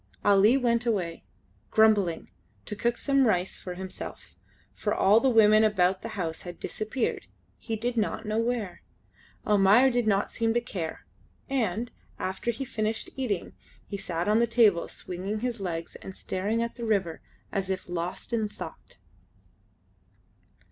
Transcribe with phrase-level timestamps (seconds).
[0.25, 1.25] Ali went away,
[1.69, 2.31] grumbling,
[2.65, 4.33] to cook some rice himself,
[4.73, 7.27] for all the women about the house had disappeared;
[7.59, 8.81] he did not know where.
[9.45, 11.05] Almayer did not seem to care,
[11.47, 13.53] and, after he finished eating,
[13.85, 17.21] he sat on the table swinging his legs and staring at the river
[17.51, 18.97] as if lost in thought.